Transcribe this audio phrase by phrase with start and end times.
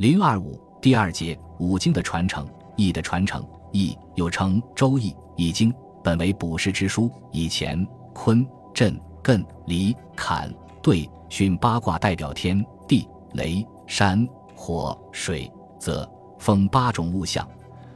[0.00, 3.46] 零二五第二节五经的传承，易的传承。
[3.70, 5.70] 易又称《周易》《易经》，
[6.02, 8.42] 本为卜筮之书，以乾、坤、
[8.72, 10.50] 震、艮、离、坎、
[10.82, 14.26] 兑、巽八卦代表天地雷山
[14.56, 17.46] 火水泽风八种物象，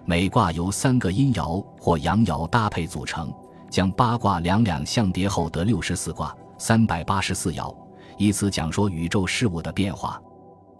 [0.04, 3.32] 每卦由三个阴爻或阳爻搭配组成，
[3.70, 7.74] 将八卦两两相叠后得六十四卦，三百八十四爻，
[8.18, 10.20] 以此讲说宇宙事物的变化。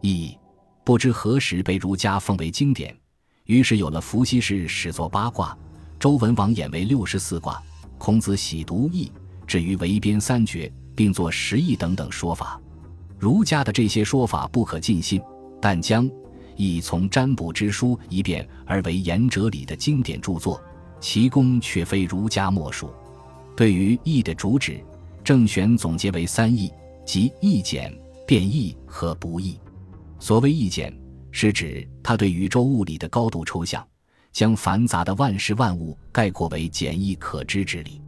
[0.03, 0.39] 易
[0.85, 2.95] 不知何时被儒家奉为经典。
[3.47, 5.57] 于是有了伏羲氏始作八卦，
[5.99, 7.61] 周文王演为六十四卦，
[7.99, 9.11] 孔子喜读易，
[9.47, 12.61] 至于围编三绝，并作十义等等说法。
[13.19, 15.21] 儒家的这些说法不可尽信，
[15.61, 16.09] 但将
[16.57, 20.63] 易从占卜之书一变而为言哲理的经典著作，
[21.01, 22.91] 其功却非儒家莫属。
[23.57, 24.83] 对于易的主旨，
[25.23, 26.71] 郑玄总结为三易，
[27.07, 27.95] 即易简、
[28.27, 29.59] 变易和不易。
[30.19, 30.93] 所谓易简。
[31.37, 33.85] 是指他对宇宙物理的高度抽象，
[34.31, 38.01] 将繁杂的万事万物概括为简易可知之理；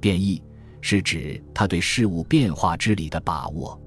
[0.00, 0.42] 变易
[0.80, 3.78] 是指他对事物变化之理的把握；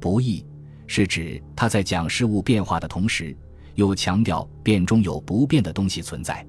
[0.00, 0.44] 不易
[0.88, 3.36] 是指他在讲事物变化的同时，
[3.76, 6.44] 又强调变中有不变的东西存在。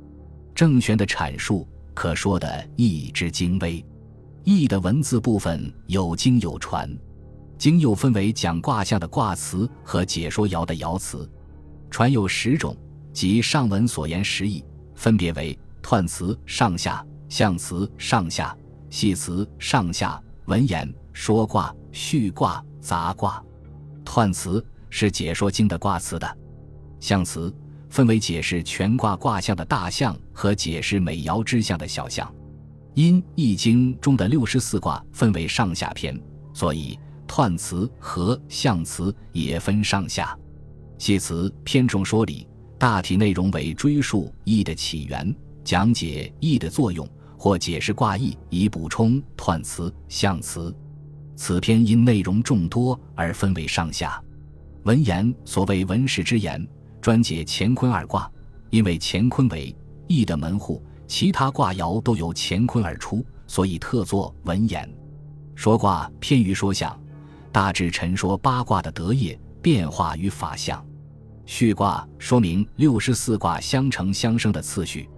[0.55, 3.85] 郑玄的阐述可说的易之精微。
[4.43, 6.91] 易的文字部分有经有传，
[7.57, 11.29] 经又分为讲卦象的卦辞和解说爻的爻辞。
[11.89, 12.75] 传有十种，
[13.13, 14.63] 即上文所言十义，
[14.95, 18.55] 分别为彖辞上下、象辞上下、
[18.89, 23.41] 系辞上下、文言、说卦、序卦、杂卦。
[24.03, 26.37] 彖辞是解说经的卦辞的，
[26.99, 27.53] 象辞
[27.89, 32.29] 分为解释全卦卦象的大象和解释每爻之象的小象。
[32.93, 36.17] 因《易经》中的六十四卦分为上下篇，
[36.53, 36.97] 所以
[37.27, 40.37] 彖辞和象辞也分上下。
[40.97, 50.73] 系辞偏重说理，大体内容为追溯易的起源，讲解易的作用，或解释卦意，以补充彖辞、象辞。
[51.35, 54.21] 此篇因内容众多而分为上下。
[54.83, 56.65] 文言所谓文史之言，
[57.01, 58.31] 专解乾坤二卦，
[58.69, 59.75] 因为乾坤为
[60.07, 64.89] 易的门户，其他卦爻都由乾坤而出，所以特作文言。
[65.55, 66.97] 说卦偏于说象，
[67.55, 69.39] 大致陈说八卦的得业。
[69.61, 70.85] 变化与法相，
[71.45, 75.09] 序卦说明六十四卦相承相生的次序，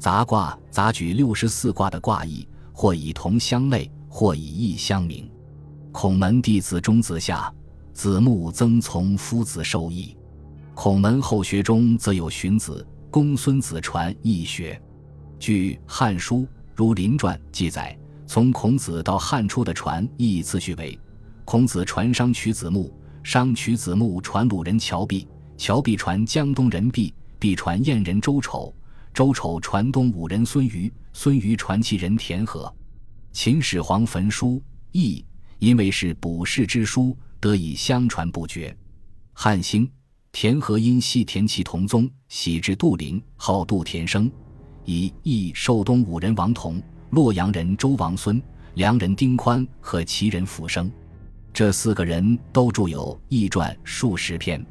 [0.00, 5.30] 杂卦杂举六十四卦的卦意，或以同相类，或以异相名。
[5.92, 7.50] 孔门弟子中子夏，
[7.94, 10.14] 子木曾从夫子受益。
[10.74, 14.78] 孔门后学中则有荀子、公孙子传易学。
[15.38, 16.38] 据《汉书·
[16.74, 20.98] 儒林传》记载，从孔子到汉初的传易次序为：
[21.46, 22.92] 孔子传商取子木。
[23.22, 25.26] 商取子木传鲁人乔弼，
[25.56, 28.74] 乔弼传江东人毕，毕传燕人周丑，
[29.14, 32.72] 周丑传东武人孙瑜，孙瑜传其人田和。
[33.32, 35.24] 秦始皇焚书易，
[35.60, 38.76] 因为是卜筮之书，得以相传不绝。
[39.32, 39.88] 汉兴，
[40.32, 44.30] 田和因系田齐同宗，徙至杜陵，号杜田生，
[44.84, 48.42] 以义受东武人王同、洛阳人周王孙、
[48.74, 50.90] 梁人丁宽和齐人傅生。
[51.56, 54.60] 这四个人都著有《易传》数十篇，《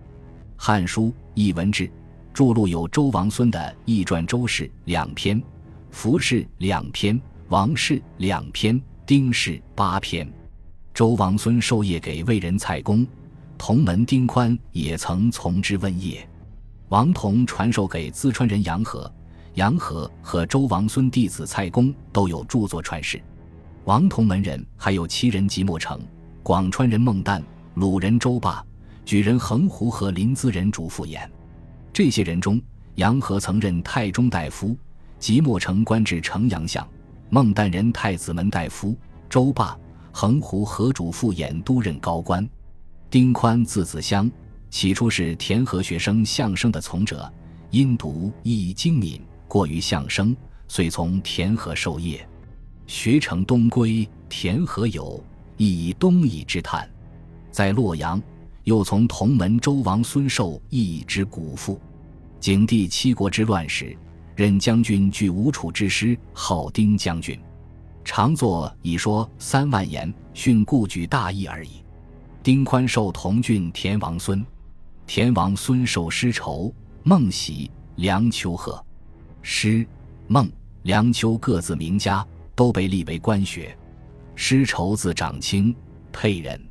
[0.56, 1.88] 汉书·艺文志》
[2.31, 5.41] 著录有周王孙的《易传》周氏两篇，
[5.90, 10.31] 符氏两篇，王氏两篇，丁氏八篇。
[10.94, 13.03] 周王孙授业给魏人蔡公，
[13.57, 16.29] 同门丁宽也曾从之问业。
[16.90, 19.12] 王同传授给淄川人杨和，
[19.56, 23.19] 杨和和周王孙弟子蔡公都有著作传世。
[23.85, 26.00] 王同门人还有七人即墨城。
[26.45, 27.41] 广川人孟旦、
[27.73, 28.63] 鲁人周霸、
[29.03, 31.28] 举人横胡和临淄人主父偃，
[31.91, 32.61] 这些人中，
[32.97, 34.78] 杨和曾任太中大夫，
[35.17, 36.85] 即墨城官至城阳相；
[37.31, 38.95] 孟旦任太子门大夫，
[39.28, 39.75] 周霸、
[40.11, 42.47] 横胡和主父偃都任高官。
[43.09, 44.29] 丁宽字子襄，
[44.69, 47.28] 起初是田和学生相声的从者，
[47.72, 50.37] 因读易精敏，过于相声，
[50.67, 52.23] 遂从田和授业，
[52.85, 55.20] 学成东归，田和有。
[55.57, 56.90] 亦以东夷之叹，
[57.52, 58.22] 在洛阳，
[58.63, 61.79] 又从同门周王孙受义之古父。
[62.40, 63.96] 景帝七国之乱时，
[64.35, 67.40] 任将军据吴楚之师，号丁将军，
[68.03, 71.84] 常作以说三万言，训故举大义而已。
[72.43, 74.46] 丁宽受同郡田王孙，
[75.08, 78.84] 田王孙受师仇、孟喜、梁丘贺，
[79.41, 79.87] 师、
[80.28, 80.47] 孟、
[80.84, 82.23] 梁丘各自名家，
[82.53, 83.75] 都被立为官学。
[84.35, 85.73] 师仇字长卿，
[86.11, 86.61] 沛人。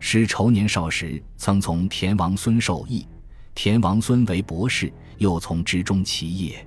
[0.00, 3.06] 师仇年少时曾从田王孙受益，
[3.54, 6.66] 田王孙为博士，又从之中其业，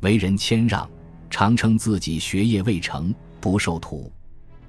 [0.00, 0.88] 为人谦让，
[1.30, 4.12] 常称自己学业未成，不受徒。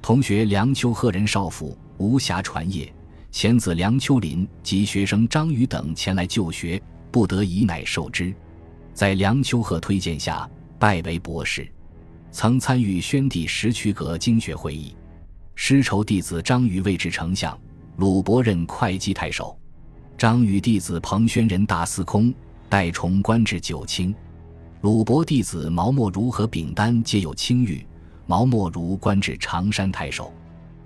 [0.02, 2.92] 同学梁丘贺人少府，无暇传业。
[3.32, 6.82] 前子梁丘林及学生张宇等前来就学，
[7.12, 8.34] 不得已乃受之。
[8.94, 10.50] 在梁丘贺推荐下，
[10.80, 11.70] 拜为博士，
[12.32, 14.96] 曾参与宣帝石渠阁经学会议。
[15.64, 17.56] 师仇弟子张禹位至丞相，
[17.98, 19.56] 鲁伯任会稽太守。
[20.18, 22.34] 张禹弟子彭宣任大司空，
[22.68, 24.14] 代崇官至九卿。
[24.82, 27.86] 鲁伯弟子毛默如和丙丹皆有清誉，
[28.26, 30.34] 毛默如官至常山太守。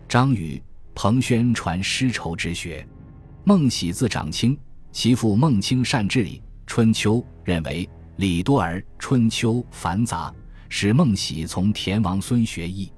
[0.09, 0.61] 张宇、
[0.93, 2.85] 彭宣传师仇之学。
[3.45, 4.59] 孟喜字长卿，
[4.91, 10.31] 其父孟卿善治理，《春秋》认为礼多而《春秋》繁杂，
[10.67, 12.91] 使孟喜从田王孙学艺。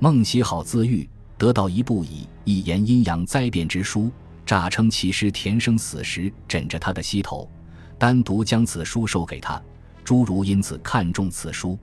[0.00, 1.08] 孟喜好自喻，
[1.42, 4.12] 得到一部以一言阴阳灾变之书，
[4.46, 7.50] 诈称其师田生死时枕着他的膝头，
[7.98, 9.60] 单独将此书授给他。
[10.04, 11.76] 诸如因此看中此书。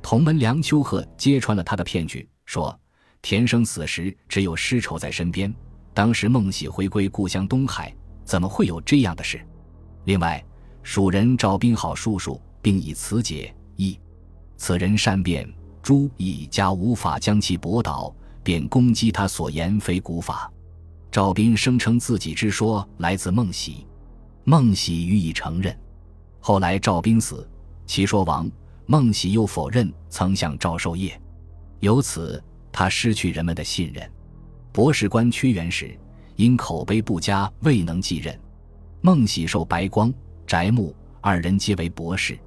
[0.00, 2.74] 同门梁丘贺揭穿了他的骗局，说
[3.20, 5.54] 田生死时只有师仇在身边。
[5.92, 9.38] 当时孟喜回归故乡东海，怎么会有这样的事？
[10.04, 10.42] 另外，
[10.82, 14.00] 蜀人赵宾好叔叔，并以此解义。
[14.56, 15.46] 此人善辩，
[15.82, 18.10] 朱以家无法将其驳倒，
[18.44, 20.48] 便攻击他所言非古法。
[21.10, 23.86] 赵斌声称自己之说来自孟喜，
[24.44, 25.76] 孟喜予以承认。
[26.40, 27.48] 后来赵斌死，
[27.86, 28.50] 其说亡，
[28.86, 31.18] 孟喜又否认曾向赵授业，
[31.80, 34.08] 由此他失去人们的信任。
[34.72, 35.96] 博士官屈原时，
[36.36, 38.38] 因口碑不佳，未能继任。
[39.00, 40.12] 孟喜受白光、
[40.46, 42.38] 翟木二人皆为博士。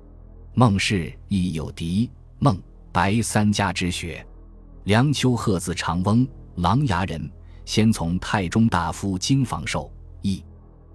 [0.53, 2.09] 孟氏亦有嫡
[2.39, 2.59] 孟、
[2.91, 4.25] 白三家之学。
[4.87, 6.25] 梁丘贺字长翁，
[6.55, 7.29] 琅琊人，
[7.65, 9.91] 先从太中大夫京房受
[10.21, 10.41] 义，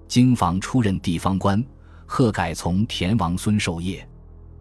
[0.08, 1.62] 京房出任地方官，
[2.06, 4.08] 贺改从田王孙授业。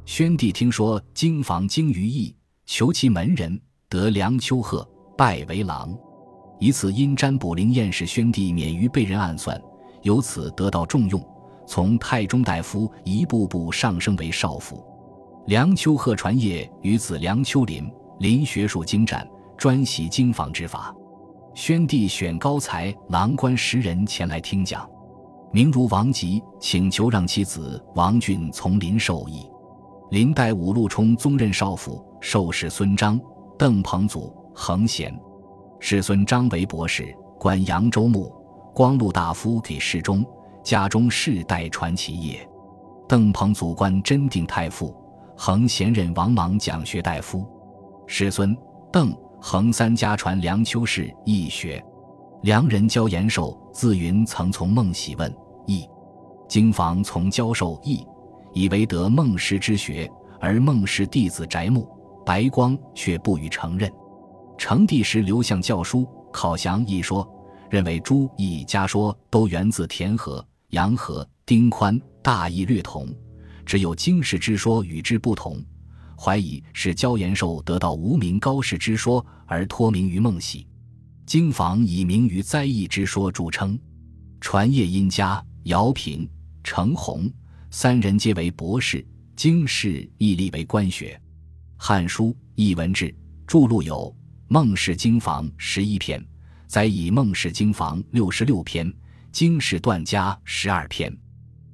[0.04, 2.36] 宣帝听说京房精于义，
[2.66, 3.57] 求其门人，
[3.88, 4.86] 得梁丘贺，
[5.18, 5.98] 拜为郎。
[6.60, 9.57] 以此因占卜灵验，使宣帝免于被人暗算，
[10.01, 11.25] 由此得到重用，
[11.66, 14.86] 从太中大夫一步步上升为少府。
[15.48, 17.89] 梁丘贺传业于子梁丘林，
[18.21, 19.27] 林学术精湛，
[19.57, 20.95] 专习经房之法。
[21.56, 24.88] 宣帝选高才郎官十人前来听讲，
[25.51, 29.50] 名如王吉，请求让其子王俊从林授义。
[30.12, 33.19] 林代武陆冲宗任少府，授使孙章、
[33.57, 35.19] 邓彭祖、恒贤。
[35.79, 38.31] 世孙张为博士，官扬州牧，
[38.71, 40.23] 光禄大夫给侍中，
[40.63, 42.47] 家中世代传其业。
[43.09, 44.95] 邓彭祖官真定太傅，
[45.35, 47.44] 恒贤任王莽讲学大夫。
[48.13, 48.54] 师孙、
[48.92, 51.81] 邓、恒三家传梁丘氏易学。
[52.44, 55.34] 梁人教延寿，自云曾从孟喜问
[55.66, 55.88] 易，
[56.46, 58.06] 经房从教授易，
[58.52, 60.12] 以为得孟氏之学，
[60.42, 61.88] 而孟氏弟子翟牧、
[62.25, 63.90] 白光却不予承认。
[64.57, 67.25] 成帝时刘向教书考详一说，
[67.69, 73.07] 认为朱易家说都源自田和、杨和、丁宽，大意略同，
[73.66, 75.64] 只有经世之说与之不同，
[76.23, 80.68] 怀疑是焦延寿得到无名高士之说而托名于孟喜。
[81.25, 83.79] 经房以名于灾异之说著称，
[84.39, 86.29] 传业殷家、姚平、
[86.63, 87.27] 程弘
[87.71, 89.03] 三人皆为博士，
[89.35, 91.19] 经世亦立为官学。
[91.83, 93.07] 《汉书·艺文志》
[93.47, 94.16] 著录有。
[94.47, 96.23] 孟氏经房十一篇，
[96.68, 98.94] 载以孟氏经房六十六篇，
[99.31, 101.11] 经世段家十二篇。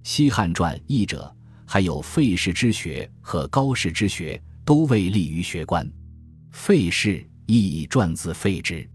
[0.04, 1.36] 西汉传译者
[1.70, 5.88] 还有费氏之学和高氏之学，都未立于学官。
[6.52, 8.90] 费氏亦传自费之，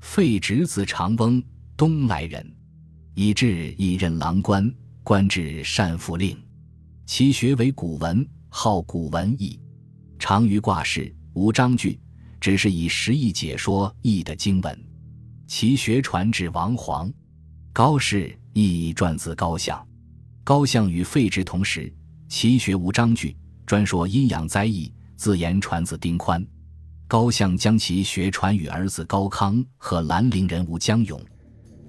[0.00, 1.42] 费直子长翁，
[1.76, 2.46] 东来人，
[3.14, 4.72] 以至亦任郎官，
[5.02, 6.36] 官至善府令。
[7.06, 9.58] 其学为古文，好古文义，
[10.18, 11.98] 长于卦事，无章句。
[12.40, 14.84] 只是以实义解说义的经文，
[15.46, 17.12] 其学传至王皇，
[17.70, 19.86] 高氏亦传自高相，
[20.42, 21.92] 高相与废之同时，
[22.30, 26.46] 其学无章句，专说阴阳灾异，自言传自丁宽。
[27.08, 31.20] 高相将其学传与儿子高康和兰陵人吴江永。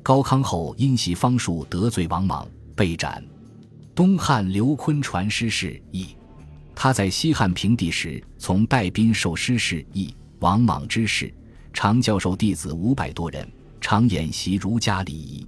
[0.02, 3.24] 高康后因袭方术得罪王莽，被斩。
[3.94, 6.08] 东汉刘琨传师事义，
[6.74, 10.14] 他在西汉平帝时从戴宾受师事义。
[10.40, 11.32] 王莽之事，
[11.72, 13.48] 常教授弟子五百多人，
[13.80, 15.46] 常演习儒家礼仪。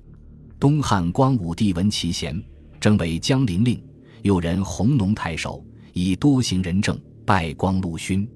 [0.60, 2.40] 东汉光武帝闻其贤，
[2.80, 3.84] 征为江陵令，
[4.24, 8.28] 又人弘农太守，以多行仁政，拜光禄勋。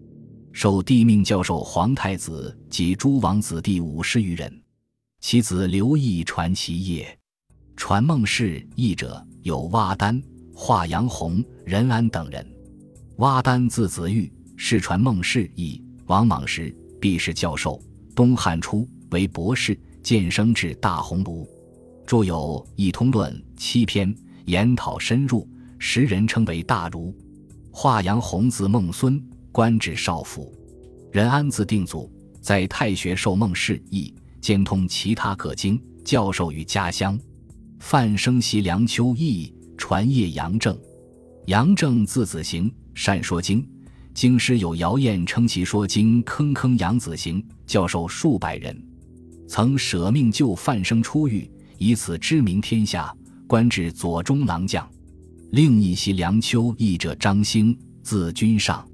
[0.51, 4.61] 受帝命教授皇太子及诸王子弟五十余人。
[5.21, 7.17] 其子刘毅传其业，
[7.77, 10.21] 传孟氏义者有蛙丹、
[10.53, 12.45] 华阳红、任安等人。
[13.17, 17.81] 蛙丹字子玉，世传孟氏义，王莽时毕士教授，
[18.13, 21.47] 东汉初为博士，渐升至大鸿胪，
[22.05, 24.13] 著有《一通论》七篇，
[24.45, 25.47] 研讨深入，
[25.79, 27.15] 时人称为大儒。
[27.71, 30.53] 华阳洪字孟孙，官至少府。
[31.11, 37.19] 任安字定祖，在太学受孟氏义，兼通其他各经，教授于家乡。
[37.79, 40.77] 范生袭梁丘义，传业杨正。
[41.45, 43.67] 杨正字子行，善说经，
[44.13, 48.83] 经师有谣言称其说经铿铿杨子行，教授数百人。
[49.47, 53.15] 曾舍命救范生出狱，以此知名天下，
[53.47, 54.85] 官至左中郎将。
[55.51, 58.85] 另一袭梁丘义者张兴，字君上。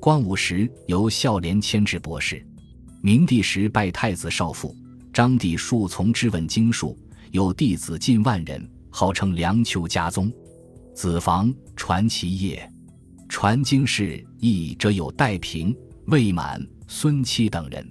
[0.00, 2.42] 光武时由孝廉迁至博士，
[3.02, 4.74] 明帝时拜太子少傅。
[5.12, 6.98] 张帝数从之问经术，
[7.32, 10.32] 有弟子近万人，号称梁丘家宗。
[10.94, 12.66] 子房传其业，
[13.28, 15.76] 传经士义者有戴平、
[16.06, 17.86] 魏满、孙期等人。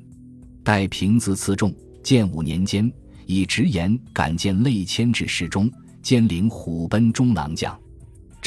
[0.64, 1.72] 戴平字次仲，
[2.04, 2.92] 建武年间
[3.28, 7.80] 以直言敢谏类迁至侍中，兼领虎贲中郎将。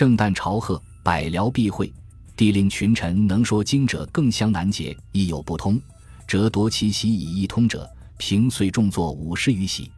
[0.03, 1.93] 正旦朝贺，百僚必会。
[2.35, 5.81] 帝令群臣能说经者更相难解，亦有不通，
[6.27, 9.89] 则夺其席以一通者，平遂重作五十余席。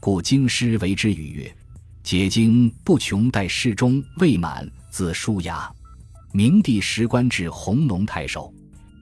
[0.00, 1.54] 故京师为之语曰
[2.02, 5.70] ：“解经不穷，待侍中未满，自书牙。”
[6.32, 8.50] 明帝时官至弘农太守。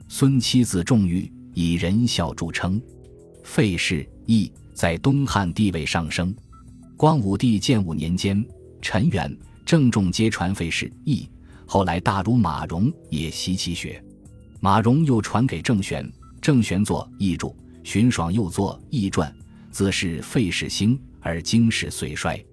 [0.09, 2.83] 孙妻子重玉，以仁孝著称。
[3.45, 6.35] 费氏义在东汉地位上升。
[6.97, 8.45] 光武帝建武年间，
[8.83, 9.33] 陈元、
[9.65, 11.29] 郑重皆传费氏义。
[11.67, 14.03] 后来，大儒马融也习其学，
[14.61, 19.33] 马融又传给郑玄，郑玄作译注，荀爽又作译传，
[19.71, 22.45] 自是费氏兴而经世遂衰。